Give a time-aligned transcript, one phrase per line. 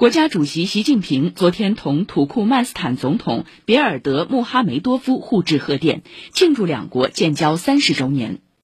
[0.00, 6.00] 国家主席习近平昨天同土库曼斯坦总统别尔德穆哈梅多夫互致贺电，
[6.32, 8.38] 庆祝两国建交三十周年。